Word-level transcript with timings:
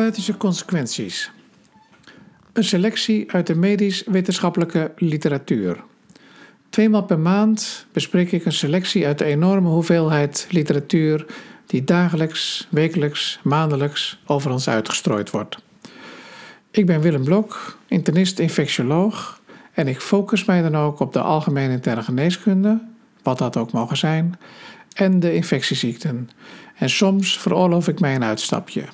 Therapeutische 0.00 0.36
consequenties. 0.36 1.30
Een 2.52 2.64
selectie 2.64 3.32
uit 3.32 3.46
de 3.46 3.54
medisch-wetenschappelijke 3.54 4.92
literatuur. 4.96 5.82
Tweemaal 6.68 7.02
per 7.02 7.18
maand 7.18 7.86
bespreek 7.92 8.32
ik 8.32 8.44
een 8.44 8.52
selectie 8.52 9.06
uit 9.06 9.18
de 9.18 9.24
enorme 9.24 9.68
hoeveelheid 9.68 10.46
literatuur 10.50 11.26
die 11.66 11.84
dagelijks, 11.84 12.66
wekelijks, 12.70 13.40
maandelijks 13.42 14.18
over 14.26 14.50
ons 14.50 14.68
uitgestrooid 14.68 15.30
wordt. 15.30 15.56
Ik 16.70 16.86
ben 16.86 17.00
Willem 17.00 17.24
Blok, 17.24 17.78
internist-infectioloog 17.86 19.40
en 19.72 19.88
ik 19.88 20.00
focus 20.00 20.44
mij 20.44 20.62
dan 20.62 20.76
ook 20.76 21.00
op 21.00 21.12
de 21.12 21.20
algemene 21.20 21.72
interne 21.72 22.02
geneeskunde, 22.02 22.82
wat 23.22 23.38
dat 23.38 23.56
ook 23.56 23.72
mogen 23.72 23.96
zijn, 23.96 24.38
en 24.94 25.20
de 25.20 25.34
infectieziekten. 25.34 26.30
En 26.74 26.90
soms 26.90 27.38
veroorloof 27.38 27.88
ik 27.88 28.00
mij 28.00 28.14
een 28.14 28.24
uitstapje. 28.24 28.84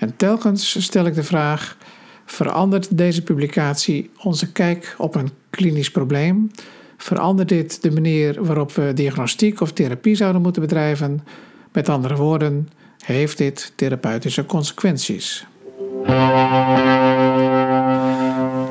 En 0.00 0.16
telkens 0.16 0.82
stel 0.84 1.06
ik 1.06 1.14
de 1.14 1.22
vraag: 1.22 1.76
verandert 2.24 2.98
deze 2.98 3.22
publicatie 3.22 4.10
onze 4.22 4.52
kijk 4.52 4.94
op 4.98 5.14
een 5.14 5.30
klinisch 5.50 5.90
probleem? 5.90 6.50
Verandert 6.96 7.48
dit 7.48 7.82
de 7.82 7.90
manier 7.90 8.44
waarop 8.44 8.72
we 8.72 8.92
diagnostiek 8.94 9.60
of 9.60 9.72
therapie 9.72 10.14
zouden 10.14 10.42
moeten 10.42 10.62
bedrijven? 10.62 11.24
Met 11.72 11.88
andere 11.88 12.16
woorden, 12.16 12.68
heeft 13.04 13.38
dit 13.38 13.72
therapeutische 13.76 14.46
consequenties? 14.46 15.46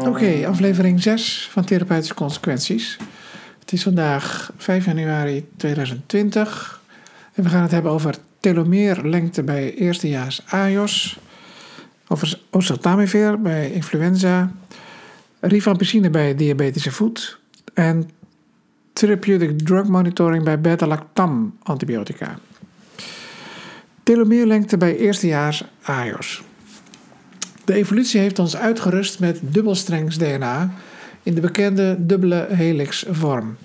Oké, 0.08 0.48
aflevering 0.48 1.02
6 1.02 1.48
van 1.52 1.66
Therapeutische 1.66 2.14
Consequenties. 2.14 2.98
Het 3.60 3.72
is 3.72 3.84
vandaag 3.84 4.52
5 4.58 4.86
januari 4.86 5.48
2020 5.58 6.82
en 7.34 7.44
we 7.44 7.50
gaan 7.50 7.62
het 7.62 7.72
hebben 7.72 7.92
over 7.92 8.16
telomeerlengte 8.40 9.44
bij 9.44 9.74
eerstejaars 9.74 10.42
AIOS, 10.46 11.20
over 12.12 12.40
oseltamivir 12.50 13.42
bij 13.42 13.72
influenza, 13.72 14.52
rifampicine 15.40 16.10
bij 16.10 16.36
diabetische 16.36 16.92
voet 16.92 17.40
en 17.74 18.10
therapeutic 18.94 19.60
drug 19.60 19.88
monitoring 19.88 20.44
bij 20.44 20.62
beta-lactam 20.62 21.58
antibiotica. 21.64 22.40
Telomeerlengte 24.04 24.78
bij 24.78 24.98
eerstejaars 24.98 25.64
AIOS. 25.82 26.44
De 27.66 27.74
evolutie 27.74 28.20
heeft 28.20 28.40
ons 28.40 28.58
uitgerust 28.58 29.20
met 29.20 29.40
dubbelstrengs 29.42 30.18
DNA 30.18 30.74
in 31.24 31.34
de 31.34 31.42
bekende 31.42 31.96
dubbele 32.00 32.48
helix 32.50 33.06
vorm. 33.10 33.58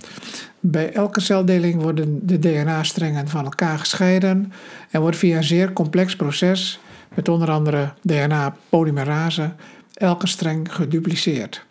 Bij 0.60 0.92
elke 0.92 1.20
celdeling 1.20 1.82
worden 1.82 2.26
de 2.26 2.38
DNA-strengen 2.38 3.28
van 3.28 3.44
elkaar 3.44 3.78
gescheiden 3.78 4.52
en 4.90 5.00
wordt 5.00 5.16
via 5.16 5.36
een 5.36 5.44
zeer 5.44 5.72
complex 5.72 6.16
proces, 6.16 6.80
met 7.14 7.28
onder 7.28 7.50
andere 7.50 7.92
DNA-polymerase, 8.02 9.52
elke 9.94 10.26
streng 10.26 10.74
gedupliceerd. 10.74 11.64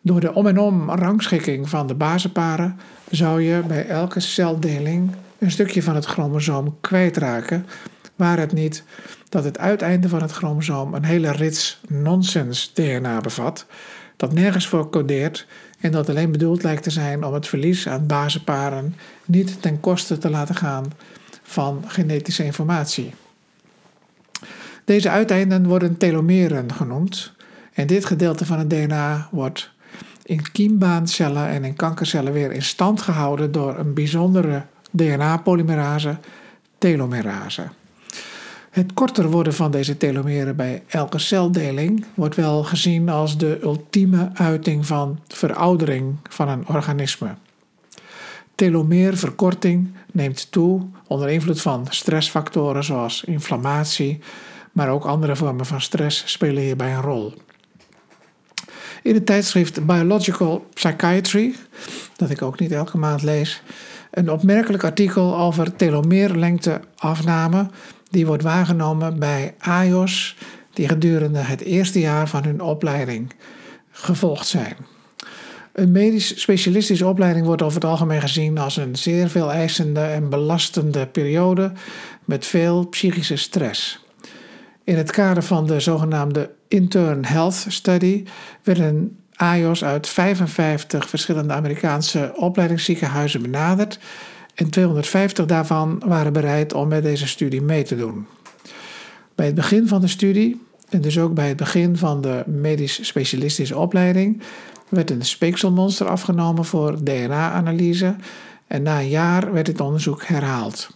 Door 0.00 0.20
de 0.20 0.34
om 0.34 0.46
en 0.46 0.58
om 0.58 0.90
rangschikking 0.90 1.68
van 1.68 1.86
de 1.86 1.94
basenparen 1.94 2.78
zou 3.10 3.42
je 3.42 3.62
bij 3.66 3.86
elke 3.86 4.20
celdeling 4.20 5.10
een 5.38 5.50
stukje 5.50 5.82
van 5.82 5.94
het 5.94 6.04
chromosoom 6.04 6.76
kwijtraken, 6.80 7.66
waar 8.16 8.38
het 8.38 8.52
niet 8.52 8.84
dat 9.28 9.44
het 9.44 9.58
uiteinde 9.58 10.08
van 10.08 10.22
het 10.22 10.32
chromosoom 10.32 10.94
een 10.94 11.04
hele 11.04 11.30
rits 11.30 11.80
nonsens 11.88 12.72
DNA 12.74 13.20
bevat, 13.20 13.66
dat 14.16 14.32
nergens 14.32 14.68
voor 14.68 14.90
codeert 14.90 15.46
en 15.80 15.92
dat 15.92 16.08
alleen 16.08 16.32
bedoeld 16.32 16.62
lijkt 16.62 16.82
te 16.82 16.90
zijn 16.90 17.24
om 17.24 17.34
het 17.34 17.46
verlies 17.46 17.88
aan 17.88 18.06
basenparen 18.06 18.96
niet 19.24 19.62
ten 19.62 19.80
koste 19.80 20.18
te 20.18 20.30
laten 20.30 20.54
gaan 20.54 20.92
van 21.42 21.84
genetische 21.86 22.44
informatie. 22.44 23.14
Deze 24.84 25.10
uiteinden 25.10 25.66
worden 25.66 25.96
telomeren 25.96 26.72
genoemd 26.72 27.32
en 27.72 27.86
dit 27.86 28.04
gedeelte 28.04 28.46
van 28.46 28.58
het 28.58 28.70
DNA 28.70 29.28
wordt 29.30 29.70
in 30.22 30.50
kiembaancellen 30.52 31.48
en 31.48 31.64
in 31.64 31.76
kankercellen 31.76 32.32
weer 32.32 32.52
in 32.52 32.62
stand 32.62 33.02
gehouden 33.02 33.52
door 33.52 33.78
een 33.78 33.94
bijzondere 33.94 34.62
DNA-polymerase, 34.90 36.16
telomerase. 36.78 37.68
Het 38.70 38.94
korter 38.94 39.30
worden 39.30 39.54
van 39.54 39.70
deze 39.70 39.96
telomeren 39.96 40.56
bij 40.56 40.82
elke 40.86 41.18
celdeling 41.18 42.04
wordt 42.14 42.36
wel 42.36 42.64
gezien 42.64 43.08
als 43.08 43.38
de 43.38 43.58
ultieme 43.62 44.30
uiting 44.34 44.86
van 44.86 45.18
veroudering 45.28 46.16
van 46.30 46.48
een 46.48 46.68
organisme. 46.68 47.34
Telomeerverkorting 48.54 49.92
neemt 50.12 50.52
toe 50.52 50.82
onder 51.06 51.28
invloed 51.28 51.60
van 51.60 51.86
stressfactoren 51.88 52.84
zoals 52.84 53.24
inflammatie, 53.24 54.20
maar 54.74 54.88
ook 54.88 55.04
andere 55.04 55.36
vormen 55.36 55.66
van 55.66 55.80
stress 55.80 56.22
spelen 56.26 56.62
hierbij 56.62 56.94
een 56.94 57.00
rol. 57.00 57.34
In 59.02 59.14
het 59.14 59.26
tijdschrift 59.26 59.86
Biological 59.86 60.66
Psychiatry, 60.74 61.54
dat 62.16 62.30
ik 62.30 62.42
ook 62.42 62.58
niet 62.58 62.72
elke 62.72 62.98
maand 62.98 63.22
lees, 63.22 63.62
een 64.10 64.30
opmerkelijk 64.30 64.84
artikel 64.84 65.38
over 65.38 65.76
telomeerlengteafname 65.76 67.70
die 68.10 68.26
wordt 68.26 68.42
waargenomen 68.42 69.18
bij 69.18 69.54
AIOS 69.58 70.36
die 70.72 70.88
gedurende 70.88 71.38
het 71.38 71.60
eerste 71.60 72.00
jaar 72.00 72.28
van 72.28 72.44
hun 72.44 72.60
opleiding 72.60 73.32
gevolgd 73.90 74.46
zijn. 74.46 74.76
Een 75.72 75.92
medisch 75.92 76.40
specialistische 76.40 77.06
opleiding 77.06 77.46
wordt 77.46 77.62
over 77.62 77.80
het 77.80 77.90
algemeen 77.90 78.20
gezien 78.20 78.58
als 78.58 78.76
een 78.76 78.96
zeer 78.96 79.28
veel 79.28 79.52
eisende 79.52 80.00
en 80.00 80.28
belastende 80.28 81.06
periode 81.06 81.72
met 82.24 82.46
veel 82.46 82.88
psychische 82.88 83.36
stress. 83.36 84.03
In 84.84 84.96
het 84.96 85.10
kader 85.10 85.42
van 85.42 85.66
de 85.66 85.80
zogenaamde 85.80 86.50
Intern 86.68 87.24
Health 87.24 87.66
Study 87.68 88.24
werden 88.62 89.18
AIOS 89.34 89.84
uit 89.84 90.08
55 90.08 91.08
verschillende 91.08 91.54
Amerikaanse 91.54 92.32
opleidingsziekenhuizen 92.36 93.42
benaderd 93.42 93.98
en 94.54 94.70
250 94.70 95.46
daarvan 95.46 96.02
waren 96.06 96.32
bereid 96.32 96.72
om 96.72 96.88
met 96.88 97.02
deze 97.02 97.26
studie 97.26 97.62
mee 97.62 97.82
te 97.82 97.96
doen. 97.96 98.26
Bij 99.34 99.46
het 99.46 99.54
begin 99.54 99.88
van 99.88 100.00
de 100.00 100.08
studie, 100.08 100.62
en 100.88 101.00
dus 101.00 101.18
ook 101.18 101.34
bij 101.34 101.48
het 101.48 101.56
begin 101.56 101.96
van 101.96 102.20
de 102.20 102.42
medisch 102.46 103.06
specialistische 103.06 103.78
opleiding, 103.78 104.42
werd 104.88 105.10
een 105.10 105.24
speekselmonster 105.24 106.08
afgenomen 106.08 106.64
voor 106.64 107.04
DNA-analyse 107.04 108.16
en 108.66 108.82
na 108.82 108.98
een 108.98 109.08
jaar 109.08 109.52
werd 109.52 109.66
dit 109.66 109.80
onderzoek 109.80 110.24
herhaald. 110.24 110.90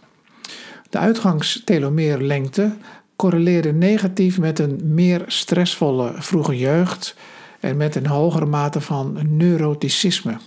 De 0.89 0.97
uitgangstelomeerlengte 0.97 2.71
correleerde 3.19 3.73
negatief 3.73 4.39
met 4.39 4.59
een 4.59 4.79
meer 4.83 5.23
stressvolle 5.27 6.11
vroege 6.15 6.57
jeugd 6.57 7.15
en 7.59 7.77
met 7.77 7.95
een 7.95 8.07
hogere 8.07 8.45
mate 8.45 8.81
van 8.81 9.17
neuroticisme. 9.27 10.37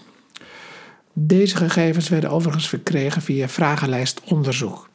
Deze 1.13 1.57
gegevens 1.57 2.09
werden 2.09 2.31
overigens 2.31 2.69
verkregen 2.69 3.23
via 3.23 3.49
vragenlijstonderzoek. 3.49 4.89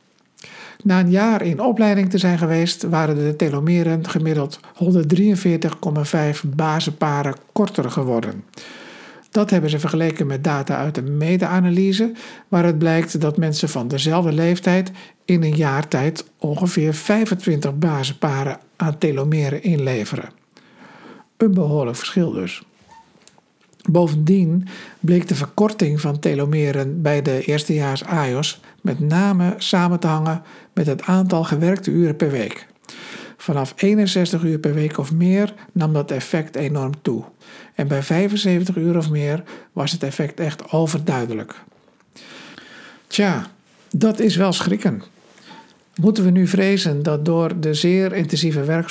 Na 0.83 0.99
een 0.99 1.11
jaar 1.11 1.41
in 1.41 1.59
opleiding 1.59 2.09
te 2.09 2.17
zijn 2.17 2.37
geweest, 2.37 2.83
waren 2.83 3.15
de 3.15 3.35
telomeren 3.35 4.09
gemiddeld 4.09 4.59
143,5 4.59 6.49
basenparen 6.55 7.35
korter 7.51 7.91
geworden. 7.91 8.43
Dat 9.31 9.49
hebben 9.49 9.69
ze 9.69 9.79
vergeleken 9.79 10.27
met 10.27 10.43
data 10.43 10.77
uit 10.77 10.97
een 10.97 11.17
meta-analyse, 11.17 12.11
waaruit 12.47 12.77
blijkt 12.77 13.21
dat 13.21 13.37
mensen 13.37 13.69
van 13.69 13.87
dezelfde 13.87 14.31
leeftijd 14.31 14.91
in 15.27 15.43
een 15.43 15.55
jaar 15.55 15.87
tijd 15.87 16.25
ongeveer 16.37 16.93
25 16.93 17.77
basenparen 17.77 18.59
aan 18.75 18.97
telomeren 18.97 19.63
inleveren. 19.63 20.29
Een 21.37 21.53
behoorlijk 21.53 21.97
verschil 21.97 22.31
dus. 22.31 22.61
Bovendien 23.89 24.67
bleek 24.99 25.27
de 25.27 25.35
verkorting 25.35 26.01
van 26.01 26.19
telomeren 26.19 27.01
bij 27.01 27.21
de 27.21 27.43
eerstejaars 27.43 28.03
AIOS 28.03 28.61
met 28.81 28.99
name 28.99 29.53
samen 29.57 29.99
te 29.99 30.07
hangen 30.07 30.43
met 30.73 30.85
het 30.85 31.01
aantal 31.01 31.43
gewerkte 31.43 31.91
uren 31.91 32.15
per 32.15 32.31
week. 32.31 32.67
Vanaf 33.37 33.73
61 33.75 34.43
uur 34.43 34.59
per 34.59 34.73
week 34.73 34.97
of 34.97 35.13
meer 35.13 35.53
nam 35.71 35.93
dat 35.93 36.11
effect 36.11 36.55
enorm 36.55 37.01
toe. 37.01 37.23
En 37.75 37.87
bij 37.87 38.03
75 38.03 38.75
uur 38.75 38.97
of 38.97 39.09
meer 39.09 39.43
was 39.73 39.91
het 39.91 40.03
effect 40.03 40.39
echt 40.39 40.71
overduidelijk. 40.71 41.55
Tja, 43.07 43.47
dat 43.89 44.19
is 44.19 44.35
wel 44.35 44.53
schrikken. 44.53 45.03
Moeten 46.01 46.23
we 46.23 46.29
nu 46.29 46.47
vrezen 46.47 47.03
dat 47.03 47.25
door 47.25 47.59
de 47.59 47.73
zeer 47.73 48.13
intensieve 48.13 48.83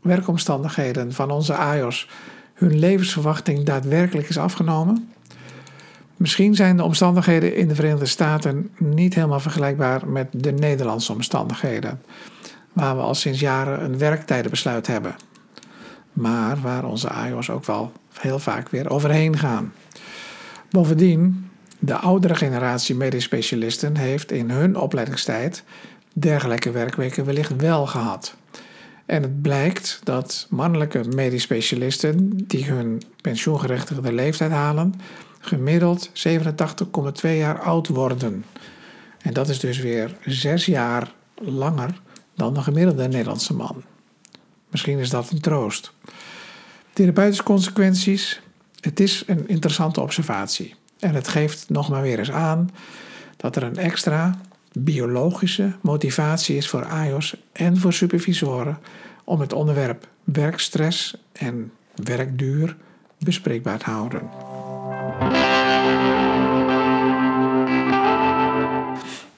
werkomstandigheden 0.00 1.12
van 1.12 1.30
onze 1.30 1.54
AIOS 1.54 2.08
hun 2.54 2.78
levensverwachting 2.78 3.64
daadwerkelijk 3.64 4.28
is 4.28 4.38
afgenomen? 4.38 5.12
Misschien 6.16 6.54
zijn 6.54 6.76
de 6.76 6.82
omstandigheden 6.82 7.56
in 7.56 7.68
de 7.68 7.74
Verenigde 7.74 8.06
Staten 8.06 8.70
niet 8.78 9.14
helemaal 9.14 9.40
vergelijkbaar 9.40 10.08
met 10.08 10.28
de 10.30 10.52
Nederlandse 10.52 11.12
omstandigheden, 11.12 12.00
waar 12.72 12.96
we 12.96 13.02
al 13.02 13.14
sinds 13.14 13.40
jaren 13.40 13.84
een 13.84 13.98
werktijdenbesluit 13.98 14.86
hebben, 14.86 15.14
maar 16.12 16.60
waar 16.60 16.84
onze 16.84 17.08
AIOS 17.08 17.50
ook 17.50 17.64
wel 17.64 17.92
heel 18.12 18.38
vaak 18.38 18.68
weer 18.68 18.90
overheen 18.90 19.38
gaan. 19.38 19.72
Bovendien, 20.70 21.50
de 21.78 21.94
oudere 21.94 22.34
generatie 22.34 22.94
medisch 22.94 23.24
specialisten 23.24 23.96
heeft 23.96 24.32
in 24.32 24.50
hun 24.50 24.76
opleidingstijd 24.76 25.64
dergelijke 26.14 26.70
werkweken 26.70 27.24
wellicht 27.24 27.56
wel 27.56 27.86
gehad. 27.86 28.34
En 29.06 29.22
het 29.22 29.42
blijkt 29.42 30.00
dat 30.04 30.46
mannelijke 30.50 31.04
medisch 31.14 31.42
specialisten 31.42 32.46
die 32.46 32.64
hun 32.64 33.02
pensioengerechtigde 33.20 34.12
leeftijd 34.12 34.50
halen, 34.50 34.94
gemiddeld 35.38 36.08
87,2 36.08 37.30
jaar 37.30 37.60
oud 37.60 37.88
worden. 37.88 38.44
En 39.18 39.32
dat 39.32 39.48
is 39.48 39.60
dus 39.60 39.78
weer 39.78 40.16
zes 40.24 40.66
jaar 40.66 41.12
langer 41.34 42.00
dan 42.34 42.54
de 42.54 42.62
gemiddelde 42.62 43.08
Nederlandse 43.08 43.54
man. 43.54 43.82
Misschien 44.70 44.98
is 44.98 45.10
dat 45.10 45.30
een 45.30 45.40
troost. 45.40 45.92
Therapeutische 46.92 47.42
consequenties. 47.42 48.40
Het 48.80 49.00
is 49.00 49.22
een 49.26 49.48
interessante 49.48 50.00
observatie. 50.00 50.74
En 50.98 51.14
het 51.14 51.28
geeft 51.28 51.68
nog 51.68 51.88
maar 51.88 52.02
weer 52.02 52.18
eens 52.18 52.30
aan 52.30 52.70
dat 53.36 53.56
er 53.56 53.62
een 53.62 53.76
extra 53.76 54.38
biologische 54.78 55.72
motivatie 55.80 56.56
is 56.56 56.68
voor 56.68 56.84
AIOS 56.84 57.36
en 57.52 57.76
voor 57.76 57.92
supervisoren 57.92 58.78
om 59.24 59.40
het 59.40 59.52
onderwerp 59.52 60.08
werkstress 60.24 61.16
en 61.32 61.72
werkduur 61.94 62.76
bespreekbaar 63.18 63.78
te 63.78 63.90
houden. 63.90 64.30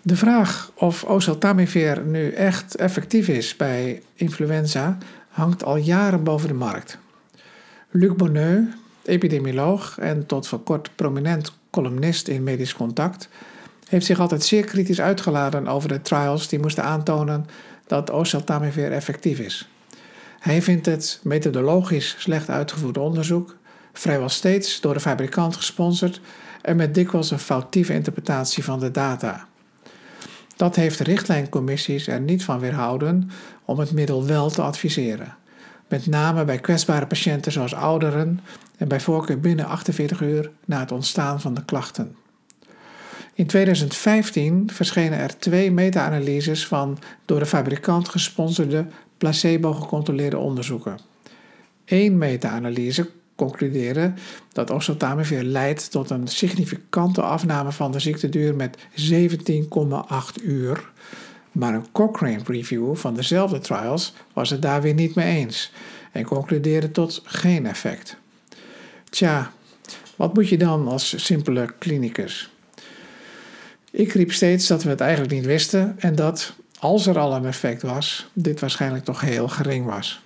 De 0.02 0.16
vraag 0.16 0.70
of 0.74 1.04
oseltamivir 1.04 2.02
nu 2.02 2.30
echt 2.30 2.74
effectief 2.74 3.28
is 3.28 3.56
bij 3.56 4.02
influenza 4.14 4.98
hangt 5.28 5.64
al 5.64 5.76
jaren 5.76 6.24
boven 6.24 6.48
de 6.48 6.54
markt. 6.54 6.98
Luc 7.90 8.12
Bonneux, 8.16 8.74
epidemioloog 9.04 9.98
en 9.98 10.26
tot 10.26 10.48
voor 10.48 10.60
kort 10.60 10.90
prominent 10.94 11.52
columnist 11.70 12.28
in 12.28 12.42
Medisch 12.42 12.74
Contact, 12.74 13.28
heeft 13.88 14.06
zich 14.06 14.20
altijd 14.20 14.44
zeer 14.44 14.64
kritisch 14.64 15.00
uitgeladen 15.00 15.66
over 15.66 15.88
de 15.88 16.02
trials 16.02 16.48
die 16.48 16.58
moesten 16.58 16.84
aantonen 16.84 17.46
dat 17.86 18.10
oseltamivir 18.10 18.92
effectief 18.92 19.38
is. 19.38 19.68
Hij 20.38 20.62
vindt 20.62 20.86
het 20.86 21.20
methodologisch 21.22 22.14
slecht 22.18 22.50
uitgevoerd 22.50 22.98
onderzoek, 22.98 23.56
vrijwel 23.92 24.28
steeds 24.28 24.80
door 24.80 24.94
de 24.94 25.00
fabrikant 25.00 25.56
gesponsord 25.56 26.20
en 26.62 26.76
met 26.76 26.94
dikwijls 26.94 27.30
een 27.30 27.38
foutieve 27.38 27.92
interpretatie 27.92 28.64
van 28.64 28.80
de 28.80 28.90
data. 28.90 29.46
Dat 30.56 30.76
heeft 30.76 31.00
richtlijncommissies 31.00 32.06
er 32.06 32.20
niet 32.20 32.44
van 32.44 32.58
weerhouden 32.58 33.30
om 33.64 33.78
het 33.78 33.92
middel 33.92 34.26
wel 34.26 34.50
te 34.50 34.62
adviseren. 34.62 35.36
Met 35.88 36.06
name 36.06 36.44
bij 36.44 36.58
kwetsbare 36.58 37.06
patiënten 37.06 37.52
zoals 37.52 37.74
ouderen 37.74 38.40
en 38.76 38.88
bij 38.88 39.00
voorkeur 39.00 39.40
binnen 39.40 39.66
48 39.66 40.20
uur 40.20 40.50
na 40.64 40.80
het 40.80 40.92
ontstaan 40.92 41.40
van 41.40 41.54
de 41.54 41.64
klachten. 41.64 42.16
In 43.36 43.46
2015 43.46 44.70
verschenen 44.72 45.18
er 45.18 45.38
twee 45.38 45.70
meta-analyses 45.72 46.66
van 46.66 46.98
door 47.24 47.38
de 47.38 47.46
fabrikant 47.46 48.08
gesponsorde 48.08 48.86
placebo-gecontroleerde 49.18 50.38
onderzoeken. 50.38 50.98
Eén 51.84 52.18
meta-analyse 52.18 53.10
concludeerde 53.34 54.12
dat 54.52 54.70
oseltamivir 54.70 55.42
leidt 55.42 55.90
tot 55.90 56.10
een 56.10 56.28
significante 56.28 57.22
afname 57.22 57.72
van 57.72 57.92
de 57.92 57.98
ziekteduur 57.98 58.54
met 58.54 58.78
17,8 58.78 60.42
uur. 60.42 60.90
Maar 61.52 61.74
een 61.74 61.92
Cochrane 61.92 62.42
review 62.46 62.96
van 62.96 63.14
dezelfde 63.14 63.58
trials 63.58 64.14
was 64.32 64.50
het 64.50 64.62
daar 64.62 64.82
weer 64.82 64.94
niet 64.94 65.14
mee 65.14 65.36
eens 65.36 65.72
en 66.12 66.24
concludeerde 66.24 66.90
tot 66.90 67.22
geen 67.24 67.66
effect. 67.66 68.16
Tja, 69.10 69.52
wat 70.16 70.34
moet 70.34 70.48
je 70.48 70.58
dan 70.58 70.88
als 70.88 71.24
simpele 71.24 71.74
klinicus? 71.78 72.50
Ik 73.96 74.12
riep 74.12 74.32
steeds 74.32 74.66
dat 74.66 74.82
we 74.82 74.88
het 74.88 75.00
eigenlijk 75.00 75.32
niet 75.32 75.46
wisten 75.46 75.94
en 75.98 76.14
dat, 76.14 76.54
als 76.78 77.06
er 77.06 77.18
al 77.18 77.34
een 77.34 77.44
effect 77.44 77.82
was, 77.82 78.26
dit 78.32 78.60
waarschijnlijk 78.60 79.04
toch 79.04 79.20
heel 79.20 79.48
gering 79.48 79.86
was. 79.86 80.22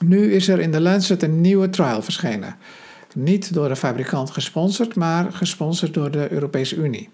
Nu 0.00 0.32
is 0.32 0.48
er 0.48 0.60
in 0.60 0.72
de 0.72 0.80
Lancet 0.80 1.22
een 1.22 1.40
nieuwe 1.40 1.70
trial 1.70 2.02
verschenen. 2.02 2.56
Niet 3.14 3.54
door 3.54 3.68
de 3.68 3.76
fabrikant 3.76 4.30
gesponsord, 4.30 4.94
maar 4.94 5.32
gesponsord 5.32 5.94
door 5.94 6.10
de 6.10 6.32
Europese 6.32 6.76
Unie. 6.76 7.08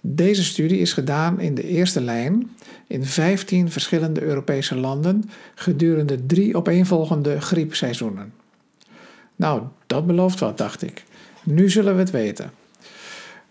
Deze 0.00 0.44
studie 0.44 0.78
is 0.78 0.92
gedaan 0.92 1.40
in 1.40 1.54
de 1.54 1.68
eerste 1.68 2.00
lijn 2.00 2.50
in 2.86 3.04
15 3.04 3.70
verschillende 3.70 4.22
Europese 4.22 4.76
landen 4.76 5.30
gedurende 5.54 6.26
drie 6.26 6.56
opeenvolgende 6.56 7.40
griepseizoenen. 7.40 8.32
Nou, 9.36 9.62
dat 9.86 10.06
belooft 10.06 10.38
wat, 10.38 10.58
dacht 10.58 10.82
ik. 10.82 11.04
Nu 11.42 11.70
zullen 11.70 11.94
we 11.94 12.00
het 12.00 12.10
weten. 12.10 12.50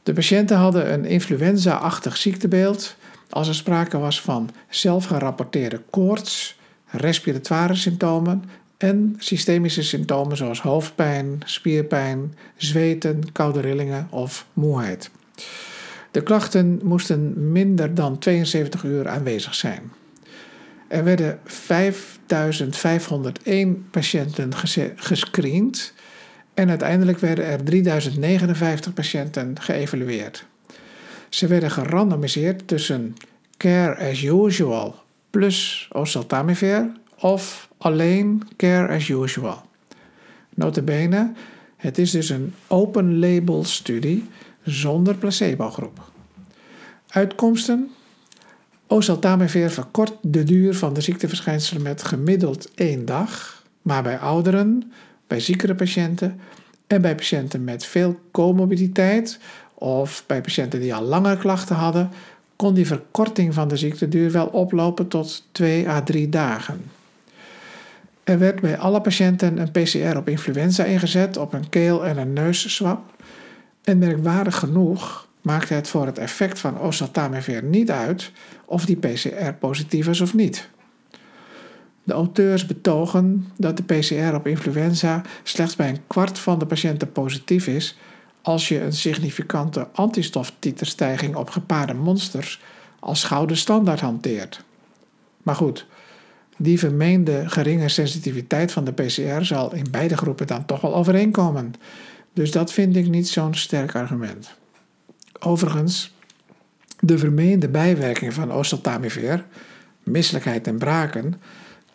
De 0.07 0.13
patiënten 0.13 0.57
hadden 0.57 0.93
een 0.93 1.05
influenza-achtig 1.05 2.17
ziektebeeld 2.17 2.95
als 3.29 3.47
er 3.47 3.55
sprake 3.55 3.97
was 3.97 4.21
van 4.21 4.49
zelfgerapporteerde 4.69 5.81
koorts, 5.89 6.59
respiratoire 6.85 7.75
symptomen 7.75 8.43
en 8.77 9.15
systemische 9.17 9.83
symptomen 9.83 10.37
zoals 10.37 10.61
hoofdpijn, 10.61 11.41
spierpijn, 11.45 12.35
zweten, 12.57 13.31
koude 13.31 13.59
rillingen 13.59 14.07
of 14.09 14.45
moeheid. 14.53 15.09
De 16.11 16.23
klachten 16.23 16.79
moesten 16.83 17.51
minder 17.51 17.95
dan 17.95 18.19
72 18.19 18.83
uur 18.83 19.07
aanwezig 19.07 19.55
zijn. 19.55 19.91
Er 20.87 21.03
werden 21.03 21.39
5501 21.45 23.87
patiënten 23.91 24.51
gescreend 24.95 25.93
en 26.57 26.69
uiteindelijk 26.69 27.19
werden 27.19 27.45
er 27.45 27.63
3059 27.63 28.93
patiënten 28.93 29.61
geëvalueerd. 29.61 30.45
Ze 31.29 31.47
werden 31.47 31.71
gerandomiseerd 31.71 32.67
tussen 32.67 33.15
care 33.57 34.09
as 34.09 34.23
usual 34.23 35.03
plus 35.29 35.87
oseltamivir 35.91 36.91
of 37.19 37.69
alleen 37.77 38.43
care 38.55 38.95
as 38.95 39.07
usual. 39.07 39.61
Notabene, 40.55 41.31
het 41.75 41.97
is 41.97 42.11
dus 42.11 42.29
een 42.29 42.53
open 42.67 43.19
label 43.19 43.63
studie 43.63 44.25
zonder 44.63 45.15
placebo-groep. 45.15 46.11
Uitkomsten? 47.07 47.91
Oseltamivir 48.87 49.69
verkort 49.69 50.13
de 50.21 50.43
duur 50.43 50.75
van 50.75 50.93
de 50.93 51.01
ziekteverschijnselen 51.01 51.81
met 51.81 52.03
gemiddeld 52.03 52.71
één 52.75 53.05
dag, 53.05 53.63
maar 53.81 54.03
bij 54.03 54.19
ouderen, 54.19 54.91
bij 55.27 55.39
ziekere 55.39 55.75
patiënten 55.75 56.39
en 56.87 57.01
bij 57.01 57.15
patiënten 57.15 57.63
met 57.63 57.85
veel 57.85 58.19
comorbiditeit 58.31 59.39
of 59.73 60.23
bij 60.25 60.41
patiënten 60.41 60.79
die 60.79 60.95
al 60.95 61.03
langer 61.03 61.37
klachten 61.37 61.75
hadden, 61.75 62.09
kon 62.55 62.73
die 62.73 62.87
verkorting 62.87 63.53
van 63.53 63.67
de 63.67 63.77
ziekteduur 63.77 64.31
wel 64.31 64.47
oplopen 64.47 65.07
tot 65.07 65.47
2 65.51 65.89
à 65.89 66.01
3 66.01 66.29
dagen. 66.29 66.91
Er 68.23 68.39
werd 68.39 68.61
bij 68.61 68.77
alle 68.77 69.01
patiënten 69.01 69.57
een 69.57 69.71
PCR 69.71 70.17
op 70.17 70.29
influenza 70.29 70.83
ingezet 70.83 71.37
op 71.37 71.53
een 71.53 71.69
keel- 71.69 72.05
en 72.05 72.17
een 72.17 72.33
neusswab. 72.33 73.13
En 73.83 73.97
merkwaardig 73.97 74.55
genoeg 74.55 75.27
maakte 75.41 75.73
het 75.73 75.87
voor 75.87 76.05
het 76.05 76.17
effect 76.17 76.59
van 76.59 76.79
oseltamivir 76.79 77.63
niet 77.63 77.91
uit 77.91 78.31
of 78.65 78.85
die 78.85 78.97
PCR 78.97 79.53
positief 79.59 80.07
is 80.07 80.21
of 80.21 80.33
niet. 80.33 80.69
De 82.07 82.13
auteurs 82.13 82.65
betogen 82.65 83.47
dat 83.57 83.77
de 83.77 83.83
PCR 83.83 84.35
op 84.35 84.47
influenza 84.47 85.21
slechts 85.43 85.75
bij 85.75 85.89
een 85.89 86.07
kwart 86.07 86.39
van 86.39 86.59
de 86.59 86.65
patiënten 86.65 87.11
positief 87.11 87.67
is 87.67 87.97
als 88.41 88.67
je 88.67 88.81
een 88.81 88.93
significante 88.93 89.87
antistoftiterstijging 89.93 91.35
op 91.35 91.49
gepaarde 91.49 91.93
monsters 91.93 92.61
als 92.99 93.23
gouden 93.23 93.57
standaard 93.57 93.99
hanteert. 93.99 94.63
Maar 95.43 95.55
goed, 95.55 95.85
die 96.57 96.79
vermeende 96.79 97.49
geringe 97.49 97.89
sensitiviteit 97.89 98.71
van 98.71 98.83
de 98.83 98.93
PCR 98.93 99.45
zal 99.45 99.73
in 99.73 99.87
beide 99.91 100.17
groepen 100.17 100.47
dan 100.47 100.65
toch 100.65 100.81
wel 100.81 100.95
overeenkomen. 100.95 101.73
Dus 102.33 102.51
dat 102.51 102.71
vind 102.71 102.95
ik 102.95 103.07
niet 103.07 103.27
zo'n 103.27 103.55
sterk 103.55 103.95
argument. 103.95 104.57
Overigens, 105.39 106.13
de 106.99 107.17
vermeende 107.17 107.69
bijwerking 107.69 108.33
van 108.33 108.51
oseltamivir, 108.51 109.45
misselijkheid 110.03 110.67
en 110.67 110.77
braken, 110.77 111.41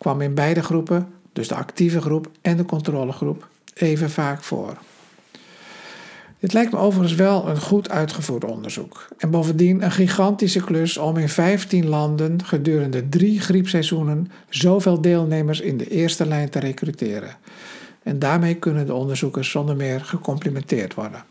kwam 0.03 0.21
in 0.21 0.33
beide 0.33 0.63
groepen, 0.63 1.07
dus 1.33 1.47
de 1.47 1.55
actieve 1.55 2.01
groep 2.01 2.29
en 2.41 2.57
de 2.57 2.65
controlegroep, 2.65 3.47
even 3.73 4.09
vaak 4.09 4.43
voor. 4.43 4.77
Dit 6.39 6.53
lijkt 6.53 6.71
me 6.71 6.77
overigens 6.77 7.15
wel 7.15 7.49
een 7.49 7.59
goed 7.59 7.89
uitgevoerd 7.89 8.45
onderzoek. 8.45 9.07
En 9.17 9.29
bovendien 9.31 9.83
een 9.83 9.91
gigantische 9.91 10.63
klus 10.63 10.97
om 10.97 11.17
in 11.17 11.29
15 11.29 11.87
landen 11.87 12.43
gedurende 12.43 13.09
drie 13.09 13.39
griepseizoenen 13.39 14.31
zoveel 14.49 15.01
deelnemers 15.01 15.59
in 15.59 15.77
de 15.77 15.89
eerste 15.89 16.25
lijn 16.25 16.49
te 16.49 16.59
recruteren. 16.59 17.35
En 18.03 18.19
daarmee 18.19 18.55
kunnen 18.55 18.85
de 18.85 18.93
onderzoekers 18.93 19.49
zonder 19.49 19.75
meer 19.75 20.01
gecomplimenteerd 20.01 20.93
worden. 20.93 21.23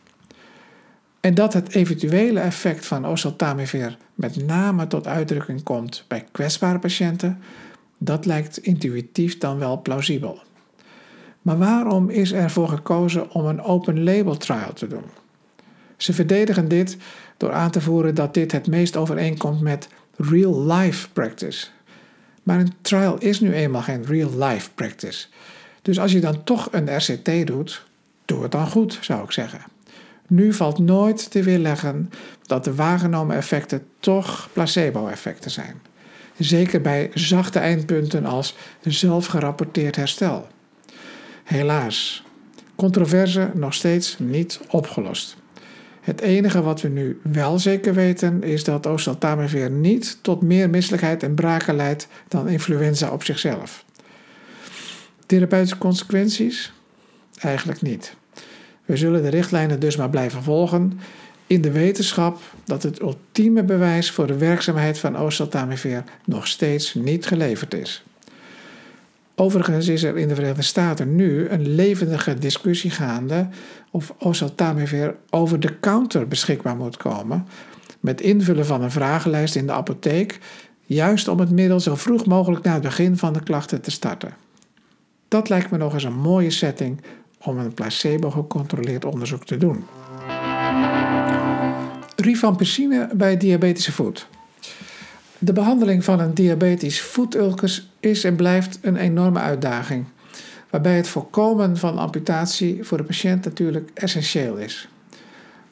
En 1.21 1.35
dat 1.35 1.53
het 1.53 1.75
eventuele 1.75 2.41
effect 2.41 2.87
van 2.87 3.07
oseltamivir 3.07 3.97
met 4.15 4.47
name 4.47 4.87
tot 4.87 5.07
uitdrukking 5.07 5.63
komt 5.63 6.05
bij 6.09 6.25
kwetsbare 6.33 6.79
patiënten, 6.79 7.39
dat 8.05 8.27
lijkt 8.27 8.59
intuïtief 8.59 9.39
dan 9.39 9.59
wel 9.59 9.83
plausibel. 9.83 10.43
Maar 11.43 11.59
waarom 11.59 12.11
is 12.11 12.33
er 12.33 12.51
voor 12.51 12.69
gekozen 12.69 13.31
om 13.31 13.47
een 13.47 13.63
open 13.63 14.03
label 14.03 14.37
trial 14.37 14.73
te 14.73 14.87
doen? 14.87 15.05
Ze 15.97 16.13
verdedigen 16.13 16.69
dit 16.69 16.97
door 17.37 17.53
aan 17.53 17.71
te 17.71 17.81
voeren 17.81 18.15
dat 18.15 18.35
dit 18.35 18.53
het 18.53 18.67
meest 18.67 18.97
overeenkomt 18.97 19.61
met 19.61 19.89
real 20.17 20.67
life 20.67 21.09
practice. 21.13 21.67
Maar 22.43 22.59
een 22.59 22.75
trial 22.81 23.19
is 23.19 23.41
nu 23.41 23.53
eenmaal 23.53 23.83
geen 23.83 24.05
real-life 24.05 24.71
practice. 24.75 25.27
Dus 25.83 25.99
als 25.99 26.13
je 26.13 26.21
dan 26.21 26.45
toch 26.45 26.69
een 26.71 26.97
RCT 26.97 27.47
doet, 27.47 27.85
doe 28.25 28.43
het 28.43 28.53
dan 28.53 28.67
goed, 28.67 28.99
zou 29.01 29.25
ik 29.25 29.33
zeggen. 29.33 29.61
Nu 30.29 30.53
valt 30.53 30.79
nooit 30.79 31.31
te 31.31 31.43
weerleggen 31.43 32.11
dat 32.47 32.65
de 32.65 32.75
waargenomen 32.75 33.37
effecten 33.37 33.83
toch 34.01 34.49
placebo-effecten 34.53 35.51
zijn. 35.51 35.81
Zeker 36.45 36.81
bij 36.81 37.11
zachte 37.15 37.59
eindpunten 37.59 38.25
als 38.25 38.57
zelfgerapporteerd 38.81 39.97
herstel. 39.97 40.47
Helaas, 41.45 42.25
controverse 42.75 43.51
nog 43.55 43.75
steeds 43.75 44.17
niet 44.19 44.61
opgelost. 44.71 45.37
Het 46.01 46.21
enige 46.21 46.63
wat 46.63 46.81
we 46.81 46.89
nu 46.89 47.21
wel 47.23 47.59
zeker 47.59 47.95
weten 47.95 48.43
is 48.43 48.65
dat 48.65 48.87
oseltamivir 48.87 49.71
niet 49.71 50.19
tot 50.23 50.43
meer 50.43 50.71
misselijkheid 50.71 51.23
en 51.23 51.35
braken 51.35 51.77
leidt 51.77 52.09
dan 52.29 52.49
influenza 52.49 53.11
op 53.11 53.25
zichzelf. 53.25 53.85
Therapeutische 55.27 55.79
consequenties? 55.79 56.73
Eigenlijk 57.39 57.83
niet. 57.83 58.15
We 58.85 58.97
zullen 58.97 59.23
de 59.23 59.29
richtlijnen 59.29 59.81
dus 59.81 59.97
maar 59.97 60.11
blijven 60.11 60.43
volgen 60.43 61.01
in 61.53 61.61
de 61.61 61.73
wetenschap 61.73 62.41
dat 62.65 62.83
het 62.83 63.01
ultieme 63.01 63.63
bewijs 63.63 64.11
voor 64.11 64.27
de 64.27 64.39
werkzaamheid 64.39 64.99
van 64.99 65.17
oseltamivir 65.17 66.05
nog 66.25 66.47
steeds 66.47 66.95
niet 66.95 67.27
geleverd 67.27 67.75
is. 67.75 68.05
Overigens 69.35 69.89
is 69.89 70.03
er 70.03 70.17
in 70.17 70.29
de 70.29 70.35
Verenigde 70.35 70.63
Staten 70.63 71.17
nu 71.17 71.49
een 71.49 71.75
levendige 71.75 72.35
discussie 72.35 72.91
gaande 72.91 73.49
of 73.91 74.15
oseltamivir 74.19 75.15
over 75.31 75.61
de 75.61 75.81
counter 75.81 76.29
beschikbaar 76.29 76.77
moet 76.77 76.97
komen, 76.97 77.47
met 78.01 78.21
invullen 78.21 78.67
van 78.67 78.83
een 78.83 78.91
vragenlijst 78.91 79.55
in 79.55 79.67
de 79.67 79.73
apotheek, 79.73 80.39
juist 80.87 81.29
om 81.29 81.41
het 81.41 81.51
middel 81.51 81.81
zo 81.81 81.95
vroeg 81.95 82.27
mogelijk 82.27 82.65
na 82.65 82.73
het 82.73 82.83
begin 82.83 83.17
van 83.17 83.33
de 83.33 83.43
klachten 83.43 83.81
te 83.81 83.91
starten. 83.91 84.35
Dat 85.29 85.49
lijkt 85.49 85.71
me 85.71 85.79
nog 85.79 85.95
eens 85.95 86.05
een 86.05 86.21
mooie 86.21 86.51
setting 86.51 87.01
om 87.39 87.59
een 87.59 87.75
placebo-gecontroleerd 87.75 89.05
onderzoek 89.05 89.45
te 89.45 89.57
doen. 89.57 89.85
Rifampicine 92.23 93.09
bij 93.15 93.37
diabetische 93.37 93.93
voet. 93.93 94.27
De 95.39 95.53
behandeling 95.53 96.05
van 96.05 96.21
een 96.21 96.35
diabetisch 96.35 97.01
voetulcus 97.01 97.91
is 98.01 98.25
en 98.25 98.37
blijft 98.37 98.79
een 98.83 98.97
enorme 98.97 99.39
uitdaging, 99.39 100.05
waarbij 100.71 100.97
het 100.97 101.09
voorkomen 101.09 101.77
van 101.77 101.99
amputatie 101.99 102.85
voor 102.85 102.99
de 102.99 103.05
patiënt 103.05 103.45
natuurlijk 103.45 103.91
essentieel 103.95 104.57
is. 104.57 104.89